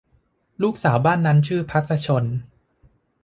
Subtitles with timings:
[0.61, 2.25] ลูกสาวบ้านนั้นชื่อพรรษชล